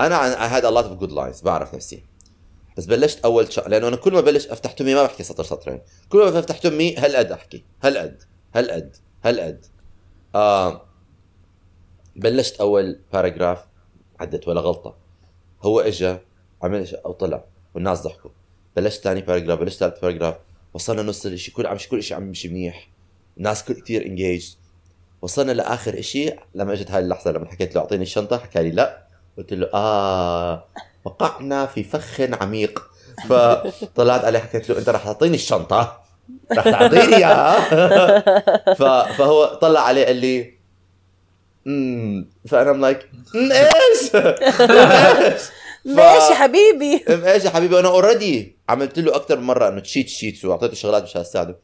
[0.00, 2.02] أنا I had a lot of good lines بعرف نفسي.
[2.76, 5.80] بس بلشت أول شغلة لأنه أنا كل ما بلش أفتح تمي ما بحكي سطر سطرين.
[6.08, 8.22] كل ما بفتح تمي هالقد أحكي؟ هالقد
[8.54, 9.66] هالقد هالقد
[10.34, 10.86] آه
[12.16, 13.64] بلشت أول paragraph
[14.20, 14.96] عدت ولا غلطة.
[15.62, 16.16] هو اجى
[16.62, 18.30] عمل أو طلع والناس ضحكوا.
[18.76, 20.36] بلشت ثاني paragraph بلشت ثالث paragraph
[20.74, 22.90] وصلنا نص الشيء كل عم كل شيء عم يمشي منيح.
[23.36, 24.54] الناس كثير انجيج
[25.22, 29.06] وصلنا لآخر شيء لما إجت هاي اللحظة لما حكيت له أعطيني الشنطة حكى لي لا.
[29.38, 30.64] قلت له آه
[31.06, 32.82] وقعنا في فخ عميق.
[33.28, 36.02] فطلعت عليه حكيت له أنت رح تعطيني الشنطة؟
[36.52, 37.54] رح تعطيني إياها؟
[39.12, 40.54] فهو طلع عليه قال لي
[41.66, 45.42] امم فأنا like إيش؟ إيش؟
[45.84, 47.04] ماشي حبيبي.
[47.14, 50.74] um إيش يا حبيبي؟ أنا already عملت له أكثر من مرة إنه cheat sheets وأعطيته
[50.74, 51.58] شغلات مشان أساعده.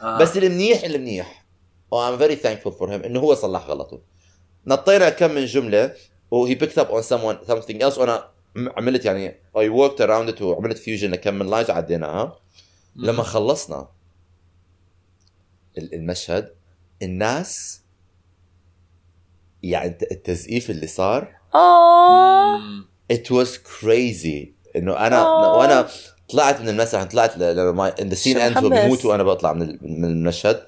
[0.00, 0.18] آه.
[0.18, 1.44] بس المنيح المنيح
[1.90, 4.00] و I'm very thankful for him إنه هو صلح غلطه
[4.66, 5.92] نطينا كم من جملة
[6.30, 8.22] وهي picked up on someone something else وأنا م-
[8.56, 12.36] عملت يعني I worked around it وعملت fusion لكم من lines وعديناها
[12.96, 13.88] لما خلصنا
[15.78, 16.54] ال- المشهد
[17.02, 17.80] الناس
[19.62, 22.58] يعني الت- التزقيف اللي صار آه.
[23.12, 24.46] it was crazy.
[24.76, 25.56] إنه أنا آه.
[25.56, 25.88] وأنا
[26.28, 28.58] طلعت من المسرح طلعت لما in the scene end.
[28.66, 30.62] بيموت وأنا بطلع من من المشهد.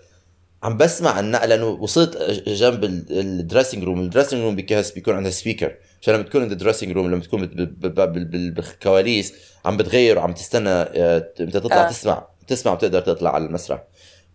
[0.63, 2.17] عم بسمع النقلة لأنه وصلت
[2.47, 6.57] جنب ال dressing room ال dressing room بيكون عندها speaker عشان لما تكون عند ال
[6.57, 11.89] dressing room لما تكون بالكواليس عم بتغير وعم تستنى آه، أنت تطلع آه.
[11.89, 13.85] تسمع تسمع وتقدر تطلع على المسرح.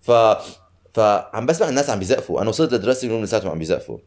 [0.01, 0.11] ف
[0.93, 2.41] فعم بسمع الناس عم بيزقفوا.
[2.41, 3.97] أنا وصلت لل dressing room لساتهم عم بيزقفوا.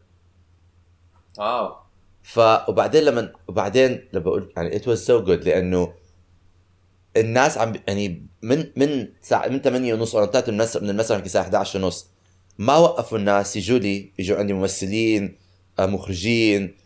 [1.38, 1.75] واو.
[2.22, 5.92] ف وبعدين لما وبعدين لما بقول يعني it was so good لأنه
[7.16, 11.16] الناس عم يعني من من ساعة من 8 ونص وأنا طلعت من المسرح من المسرح
[11.16, 12.09] يمكن الساعة 11 ونص
[12.59, 15.38] ما وقفوا الناس يجوا لي يجوا عندي ممثلين
[15.79, 16.82] آه، مخرجين آه، آه، آه،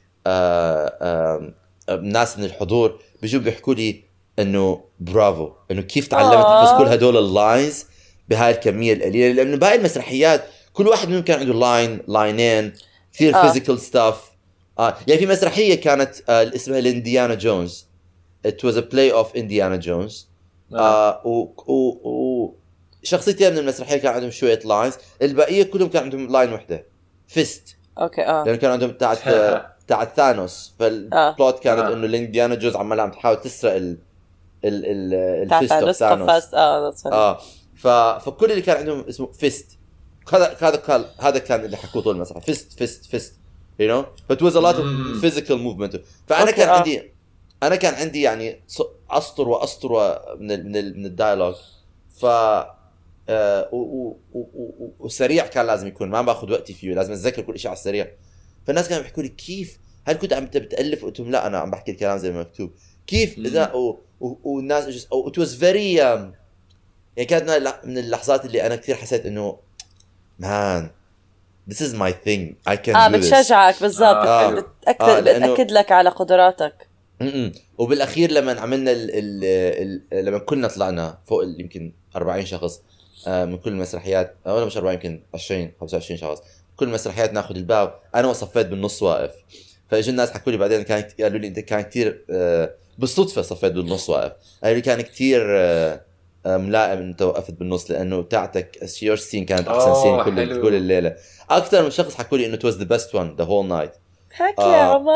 [2.03, 4.05] ناس من الحضور بيجوا بيحكوا لي
[4.39, 6.65] إنه برافو إنه كيف تعلمت آه.
[6.65, 7.85] تحفظ كل هدول ال lines
[8.29, 12.73] بهاي الكمية القليلة لأنه باقي المسرحيات كل واحد منهم كان عنده line لاينين
[13.13, 13.47] كثير آه.
[13.47, 14.31] physical stuff
[14.79, 17.87] آه يعني في مسرحية كانت آه اسمها ال إنديانا جونز.
[18.49, 20.29] It was a play of انديانا جونز
[20.75, 21.11] آه.
[21.11, 22.55] آه و,
[23.03, 26.87] شخصيتين من المسرحية كان عندهم شوية lines البقية كلهم كان عندهم line وحدة.
[27.29, 28.45] fist أوكي آه.
[28.45, 29.19] لأنه كان عندهم تاعت
[29.89, 30.73] تاعت ثانوس.
[30.79, 31.93] فال plot كانت آه.
[31.93, 33.99] إنه الانديانا جونز عمالها عم تحاول تسرق ال
[34.65, 36.55] ال ال تاع ال fist of Thanos.
[36.55, 36.93] آه.
[37.07, 37.39] آه.
[37.77, 37.87] ف...
[38.25, 39.67] فكل اللي كان عندهم اسمه fist.
[40.33, 42.39] هذا هذا كان هذا كان اللي حكوه طول المسرح.
[42.45, 43.35] fist fist fist.
[43.79, 45.21] you know but was a lot of مم.
[45.23, 45.99] physical movement.
[46.27, 46.73] فأنا كان آه.
[46.73, 47.03] عندي
[47.63, 51.55] أنا كان عندي يعني ص- اسطر واسطر من ال من ال من ال dialogue
[52.21, 52.27] ف
[53.29, 53.69] آه،
[55.01, 56.09] وسريع كان لازم يكون.
[56.11, 56.95] ما باخذ وقتي فيه.
[56.95, 58.09] لازم أتذكر كل شيء على السريع.
[58.67, 61.91] فالناس كانوا بيحكوا لي كيف هل كنت عم بتالف قلت لهم لا أنا عم بحكي
[61.91, 62.71] الكلام زي ما مكتوب
[63.07, 63.39] كيف.
[63.39, 63.73] إذا
[64.21, 66.35] والناس just- oh, it was very um,
[67.17, 69.59] يعني كانت من الل- من اللحظات اللي أنا كثير حسيت إنه
[70.39, 70.91] مان
[71.71, 74.65] this is my thing I can آه do بتشجعك بالضبط آه، حلو.
[74.83, 76.89] بتاكد آه، لأنه- بتأكد لك على قدراتك
[77.21, 77.53] م-م.
[77.79, 82.81] وبالأخير لما عملنا ال ال ال لما كلنا طلعنا فوق يمكن 40 شخص
[83.27, 86.39] آه، من كل المسرحيات ولا مش 40 يمكن 20 25 شخص
[86.77, 89.31] كل المسرحيات ناخذ الباب أنا وصفيت بالنص واقف
[89.91, 92.25] فإجوا الناس حكوا لي بعدين كان قالوا لي أنت كان كثير
[92.99, 95.41] بالصدفة صفيت بالنص واقف قالوا لي كان كثير
[96.47, 100.63] ملائم أنت وقفت بالنص لأنه تاعتك يور سين كانت أحسن سين كل.
[100.63, 101.17] كل الليلة
[101.51, 103.99] أكثر من شخص حكوا لي إنه it was the best one the whole night
[104.33, 104.77] حكي آه.
[104.77, 105.11] يا عمر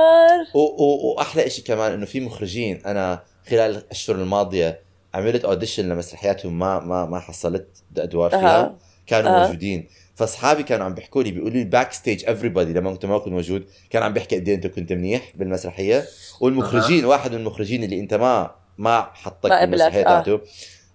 [0.55, 4.81] و- و- وأحلى شيء كمان إنه في مخرجين أنا خلال الأشهر الماضية
[5.14, 7.66] عملت audition لمسرحياتهم ما ما ما حصلت
[7.99, 8.77] أدوار فيها.
[9.07, 9.46] كانوا أها.
[9.46, 9.88] موجودين
[10.21, 14.03] فاصحابي كانوا عم بيحكوا لي بيقولوا لي backstage everybody لما كنت ما كنت موجود كان
[14.03, 16.05] عم بيحكي قد إيه أنت كنت منيح بالمسرحية
[16.41, 20.05] والمخرجين واحد من المخرجين اللي أنت ما ما حطك بالمسرحية آه.
[20.05, 20.41] تاعته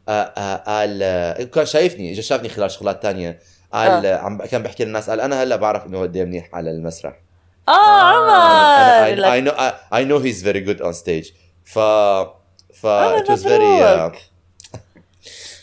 [0.10, 3.40] آه، آه، قال آه، كان شايفني اجى شافني خلال شغلات تانية
[3.74, 4.18] قال آه.
[4.18, 7.22] عم كان بيحكي للناس قال أنا هلأ بعرف إنه قد إيه منيح على المسرح
[7.68, 11.34] آه عمر know I, I know he's very good on stage
[11.64, 11.80] ف
[12.74, 12.88] ف
[13.28, 14.16] very uh, مبروك.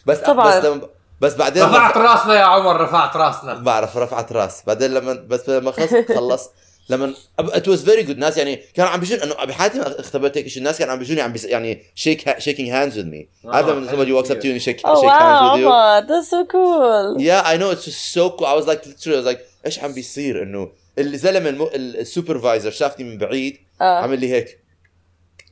[0.06, 0.58] بس طبعاً.
[0.58, 0.88] بس لما
[1.22, 3.54] بس بعدين رفعت راسنا يا عمر رفعت راسنا.
[3.54, 4.62] بعرف رفعت راس.
[4.66, 6.50] بعدين لما بس لما خلص خلص.
[6.88, 10.48] لما it was very good ناس يعني كانوا عم بيجون انه بحياتي ما اختبرت هيك
[10.48, 13.46] شيء الناس كانوا عم بيجوني عم بيس يعني شيك shaking hands with me.
[13.48, 15.52] آه، هذا من حلو somebody walks up to you and shake Oh shake wow hands
[15.52, 15.66] with you.
[15.66, 17.22] عمر that's so cool.
[17.22, 17.70] Yeah I know.
[17.74, 18.46] It's just so cool.
[18.46, 21.68] I was like literally I was like إيش عم بيصير إنه الزلمه الم...
[21.74, 24.02] ال supervisor شافني من بعيد آه.
[24.02, 24.61] عمل لي هيك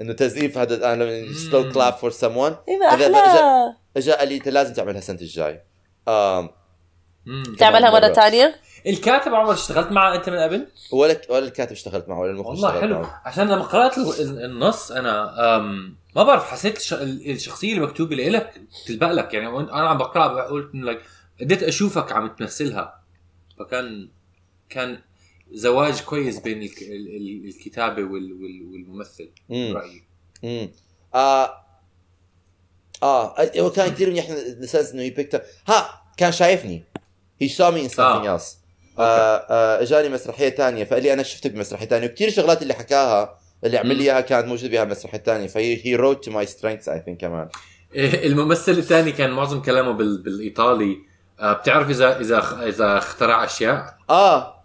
[0.01, 1.73] إنه تزقيف هذا أنا مم.
[1.73, 2.57] clap for someone
[2.89, 3.07] أحلى
[3.97, 5.61] اجى قال لي انت لازم تعملها السنة الجاي
[6.09, 6.51] آم.
[7.59, 8.01] تعملها مرة.
[8.01, 8.55] مرة ثانية؟
[8.87, 12.81] الكاتب عمر اشتغلت معه أنت من قبل؟ ولا ولا الكاتب اشتغلت معه ولا المخرج والله
[12.81, 17.31] حلو معه عشان لما قرأت ال- ال- النص أنا أم ما بعرف حسيت الش- ال-
[17.31, 21.03] الشخصية المكتوبه لك تلبق لك يعني أنا عم بقرأ قلت لك
[21.41, 23.01] قدرت أشوفك عم تمثلها
[23.59, 24.09] فكان
[24.69, 24.99] كان
[25.53, 29.73] زواج كويس بين الك- ال- ال- الكتابة وال- وال- والممثل مم.
[29.75, 30.03] برايي
[30.45, 30.71] امم
[31.15, 31.65] آه.
[33.03, 33.35] آه.
[33.59, 34.31] هو كان كثير منيح
[34.61, 36.85] in a sense إنه هي picked ها كان شايفني.
[37.41, 38.39] هي saw me in something آه.
[38.39, 38.43] else.
[38.99, 39.37] آه.
[39.51, 39.83] آه.
[39.83, 43.97] إجاني مسرحية ثانية فقال لي أنا شفتك بمسرحية ثانية وكثير شغلات اللي حكاها اللي عمل
[43.97, 47.21] لي إياها كانت موجودة بها المسرحيه الثانية فهي هي wrote to my strengths I think
[47.21, 47.49] كمان.
[47.95, 50.23] إيه، الممثل الثاني كان معظم كلامه بال...
[50.23, 50.99] بالإيطالي.
[51.41, 54.60] آه، بتعرف اذا إذا إذا اخترع أشياء؟ آه.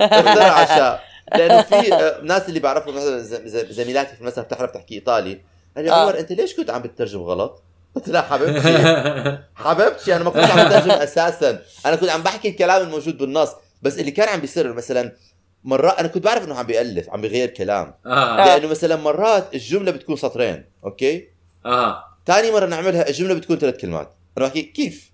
[0.00, 1.02] اخترع اشياء
[1.36, 5.40] لأنه في آه، ناس اللي بعرفهم مثلا ز- ز- زميلاتي في المسرح بتعرف تحكي إيطالي
[5.76, 5.94] قال لي آه.
[5.94, 7.62] عمر أنت ليش كنت عم بتترجم غلط؟
[7.94, 9.38] قلت لا حبيبتي.
[9.54, 11.58] حبيبتي أنا ما كنت عم بترجم أساسا.
[11.86, 13.50] أنا كنت عم بحكي الكلام الموجود بالنص
[13.82, 15.12] بس اللي كان عم بيصير مثلا
[15.64, 17.94] مرات أنا كنت بعرف إنه عم بيألف عم بيغير كلام.
[18.06, 18.36] آه.
[18.46, 21.28] لأنه مثلا مرات الجملة بتكون سطرين أوكي؟
[21.66, 22.04] آه.
[22.26, 24.14] ثاني مرة نعملها الجملة بتكون ثلاث كلمات.
[24.38, 25.10] أنا بحكي كيف؟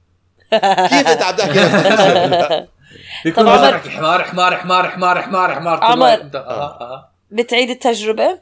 [0.53, 1.59] كيف أنت عم تحكي
[3.25, 6.31] طب عمر- حمار حمار حمار حمار حمار حمار عمر.
[6.35, 8.41] آه آه بتعيد التجربة؟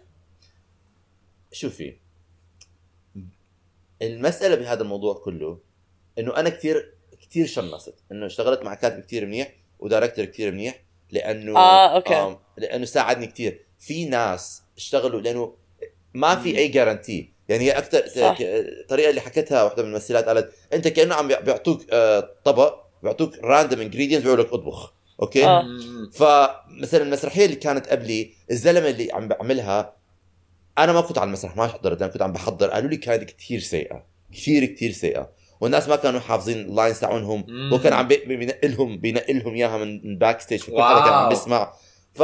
[1.52, 1.96] شوفي
[4.02, 5.58] المسألة بهذا الموضوع كله
[6.18, 10.80] إنه أنا كثير كثير chanceت إنه اشتغلت مع كاتب كثير منيح و director كثير منيح
[11.10, 12.14] لأنه آه، أوكي.
[12.14, 15.56] آم، لأنه ساعدني كثير في ناس اشتغلوا لأنه
[16.14, 18.02] ما في أي guarantee يعني هي أكثر.
[18.40, 23.80] الطريقة اللي حكتها واحدة من الممثلات قالت أنت كأنه عم بيعطوك آه، طبق بيعطوك random
[23.80, 25.64] ingredients بيقول لك أطبخ أوكي آه.
[26.12, 29.96] فمثلا المسرحية اللي كانت قبلي الزلمة اللي عم بعملها
[30.78, 33.60] أنا ما كنت على المسرح ما حضرت أنا كنت عم بحضر قالوا لي كانت كثير
[33.60, 37.70] سيئة كثير كثير سيئة والناس ما كانوا حافظين ال lines تاعونهم مم.
[37.72, 41.28] هو كان عم بي- بينقلهم بينقلهم إياها من backstage فكل حدا كان عم.
[41.28, 41.72] بيسمع
[42.14, 42.22] ف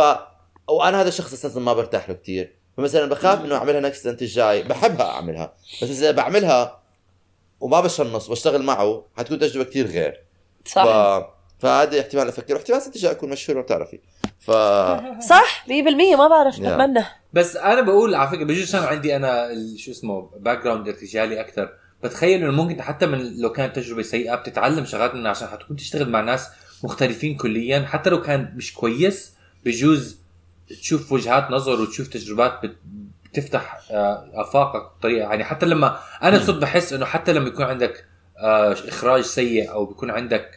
[0.69, 4.63] وأنا هذا الشخص أساسا ما برتاح له كثير فمثلا بخاف إنه أعملها next سنه الجاي
[4.63, 6.81] بحبها أعملها بس إذا بعملها
[7.61, 10.25] وما بchance وأشتغل معه حتكون تجربة كثير غير
[10.67, 10.85] صح.
[10.85, 11.25] ف...
[11.63, 12.55] فهذا احتمال أفكر.
[12.55, 13.99] واحتمال الجايه أكون مشهور ما بتعرفي.
[14.41, 14.51] ف
[15.31, 15.71] صح 100%
[16.19, 16.61] ما بعرف Yeah.
[16.61, 21.41] بتمنى بس أنا بقول على فكرة بجوز عشان عندي أنا ال- شو اسمه background ارتجالي
[21.41, 21.73] أكثر
[22.05, 26.09] بتخيل إنه ممكن حتى من لو كانت تجربة سيئة بتتعلم شغلات منها عشان حتكون تشتغل
[26.09, 26.49] مع ناس
[26.85, 27.87] مختلفين كليا.
[27.87, 29.33] حتى لو كان مش كويس
[29.65, 30.19] بجوز
[30.69, 32.77] تشوف وجهات نظر وتشوف تجربات بت
[33.33, 35.21] بتفتح آه، آفاقك بطريقة.
[35.29, 38.05] يعني حتى لما أنا صرت بحس إنه حتى لما يكون عندك
[38.89, 40.51] إخراج سيء أو بيكون عندك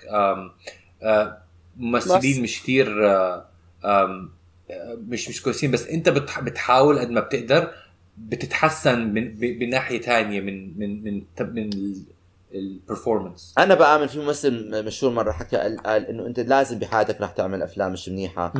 [1.03, 1.37] آه،
[1.77, 2.43] ممثلين.
[2.43, 3.45] مش كثير آه،
[3.85, 4.27] آه،
[5.07, 7.71] مش مش كويسين بس أنت بتح- بتحاول قد ما بتقدر
[8.17, 11.69] بتتحسن من بناحية ثانية من من من من
[12.53, 17.31] البرفورمانس أنا بآمن في ممثل مشهور مرة حكى قال, قال إنه أنت لازم بحياتك رح
[17.31, 18.53] تعمل أفلام مش منيحة.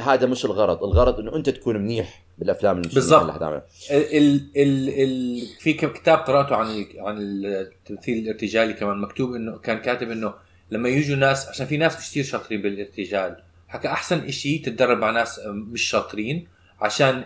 [0.00, 0.84] هذا مش الغرض.
[0.84, 2.96] الغرض إنه أنت تكون منيح بالأفلام اللي مش.
[2.96, 9.00] منيحة اللي حتعملها ال ال ال في كتاب قرأته عن ال- عن التمثيل الارتجالي كمان
[9.00, 10.34] مكتوب انه كان كاتب إنه
[10.70, 13.36] لما يجوا ناس عشان في ناس كثير شاطرين بالارتجال.
[13.68, 16.48] حكى أحسن إشي تتدرب مع ناس مش شاطرين
[16.80, 17.24] عشان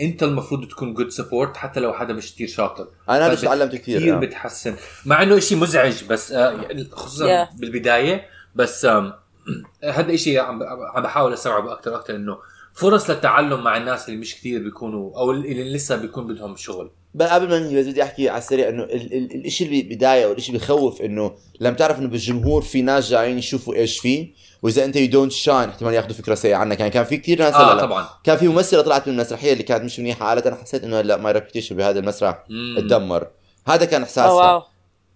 [0.00, 3.78] أنت المفروض تكون good sport حتى لو حدا مش كثير شاطر أنا هذا الشيء تعلمته
[3.78, 4.20] كثير كثير آه.
[4.20, 4.74] بتحسن
[5.06, 7.60] مع إنه إشي مزعج بس آه، يعني خصوصا Yeah.
[7.60, 8.84] بالبداية بس
[9.84, 10.62] هذا إشي عم
[10.94, 12.38] عم بحاول استوعبه أكثر وأكثر إنه
[12.74, 17.48] فرص للتعلم مع الناس اللي مش كثير بيكونوا أو اللي لسه بيكون بدهم شغل قبل
[17.48, 21.02] ما بس بدي احكي على السريع إنه ال- ال- الشيء اللي بدايه والشيء اللي بخوف
[21.02, 25.32] إنه لما تعرف إنه بالجمهور في ناس جايين يشوفوا إيش فيه وإذا أنت you don't
[25.32, 28.36] shine احتمال ياخذوا فكرة سيئه عنك يعني كان في كثير ناس آه هلا طبعا كان
[28.36, 31.32] في ممثلة طلعت من المسرحية اللي كانت مش منيحة قالت أنا حسيت إنه لا my
[31.32, 32.44] reputation بهذا المسرح.
[32.76, 33.26] تدمر
[33.66, 34.62] هذا كان إحساسها واو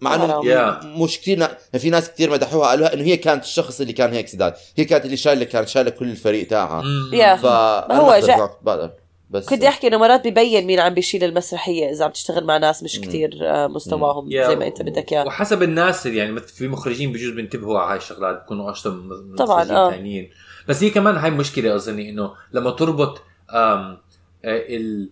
[0.01, 0.43] مع إنه.
[0.43, 0.85] Yeah.
[0.85, 1.59] مش كثير نا...
[1.79, 5.05] في ناس كثير مدحوها قالوا إنه هي كانت الشخص اللي كان هيك سداد هي كانت
[5.05, 6.83] اللي شايلة كانت شايلة كل الفريق تاعها.
[7.13, 7.37] يا.
[7.37, 8.21] ف هو
[8.63, 8.91] ما
[9.33, 12.83] بس كنت أحكي إنه مرات ببين مين عم بيشيل المسرحية إذا عم تشتغل مع ناس
[12.83, 13.01] مش.
[13.01, 14.31] كتير آه، مستواهم.
[14.31, 15.27] زي ما أنت بدك إياه.
[15.27, 19.77] وحسب الناس يعني في مخرجين بجوز بينتبهوا على هاي الشغلات بيكونوا أشطر من طبعاً، مخرجين
[19.77, 19.91] آه.
[19.91, 20.31] ثانيين
[20.69, 23.99] بس هي كمان هاي مشكلة أظني إنه لما تربط آم آه،
[24.45, 25.11] ال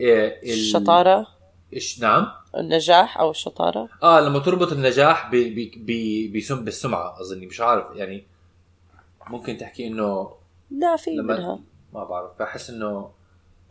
[0.00, 1.26] آه، ال- الشطارة؟
[1.72, 2.26] إيش؟ نعم.
[2.56, 7.86] النجاح أو الشطارة؟ آه لما تربط النجاح ب ب ب بسم بالسمعة أظني مش عارف
[7.94, 8.24] يعني
[9.30, 10.30] ممكن تحكي إنه
[10.70, 11.58] لا في لما منها.
[11.94, 13.10] ما بعرف بحس إنه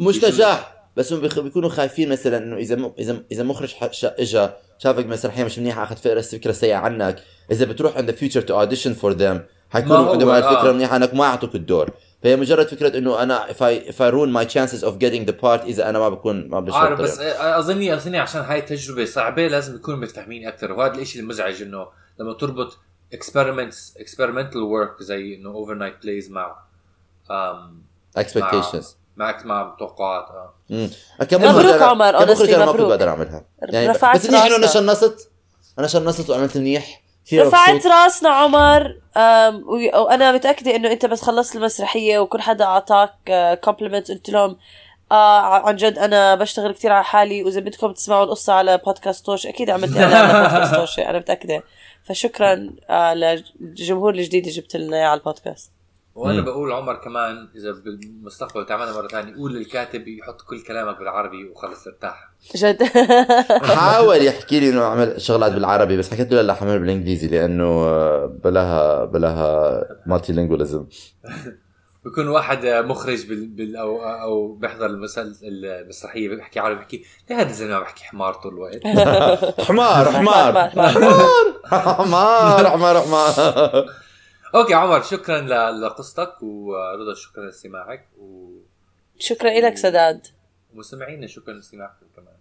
[0.01, 0.81] مش نجاح.
[0.97, 2.93] بس هم بيكونوا خايفين مثلا إنه إذا م...
[2.99, 3.75] إذا إذا مخرج.
[4.03, 8.93] اجى شافك مسرحيه مش منيحة أخذ فكره سيئة عنك إذا بتروح عند future to audition
[8.93, 10.71] for them حيكونوا عندهم الفكرة آه.
[10.71, 11.89] منيحة إنك ما اعطوك الدور.
[12.23, 15.43] فهي مجرد فكرة إنه أنا if I, if I ruin my chances of getting the
[15.43, 19.47] part إذا أنا ما بكون ما بشتغل عارف بس اظني أظني عشان هاي التجربه صعبة
[19.47, 21.87] لازم يكونوا متفاهمين أكثر وهذا الشيء المزعج إنه
[22.19, 22.77] لما تربط
[23.13, 26.55] experiments experimental work زي إنه overnight plays مع
[27.31, 27.83] آم
[28.19, 28.75] expectations.
[28.75, 28.81] مع
[29.45, 30.53] مع توقعات آه.
[30.69, 30.89] مم.
[31.29, 32.87] كمخرج مبروك أنا- عمر، أنا ما كنت مبروك.
[32.89, 34.67] بقدر اعملها يعني رفعت بس انه أنا.
[34.67, 35.29] chanceت.
[35.79, 37.01] أنا chanceت وعملت منيح.
[37.33, 37.85] رفعت.
[37.85, 38.95] راسنا عمر
[39.95, 43.13] وأنا متأكدة إنه أنت بس خلصت المسرحية وكل حدا أعطاك
[43.63, 44.57] compliment قلت لهم
[45.11, 47.43] آه عن جد أنا بشتغل كثير على حالي.
[47.43, 51.63] وإذا بدكم تسمعوا القصة على بودكاست توش أكيد عملت إعلان على بودكاست توش أنا متأكدة.
[52.03, 55.71] فشكرا آه للجمهور الجديد اللي جبت لنا إياه على البودكاست
[56.15, 56.45] وأنا مم.
[56.45, 61.87] بقول عمر كمان إذا بالمستقبل تعملنا مرة ثانية قول للكاتب يحط كل كلامك بالعربي وخلص
[61.87, 62.29] ارتاح.
[62.55, 62.83] جد.
[63.75, 67.85] حاول يحكي لي إنه اعمل شغلات بالعربي بس حكيت له لا حعمل بالإنجليزي لأنه
[68.25, 70.85] بلاها بلاها multilingualism
[72.05, 77.49] بيكون واحد مخرج بال, بال أو أو بيحضر المسل المسرحية بيحكي عربي بيحكي ليه هذا
[77.49, 78.87] الزلمة عم بيحكي حمار طول الوقت؟
[79.67, 80.11] حمار.
[80.11, 80.69] حمار حمار.
[80.69, 81.53] حمار.
[81.65, 83.85] حمار حمار حمار.
[84.55, 88.51] okay عمر شكرا ل- لقصتك ورضا شكرا لاستماعك و...
[89.19, 90.27] شكرا لك سداد.
[90.73, 92.35] ومستمعينا شكرا لاستماعكم كمان.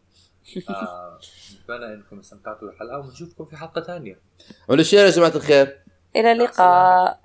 [0.70, 1.18] آه،
[1.64, 4.18] نتمنى إنكم استمتعتوا بالحلقة ونشوفكم في حلقة ثانية.
[4.70, 5.78] اعملوا شير يا جماعة الخير.
[6.16, 7.20] إلى اللقاء.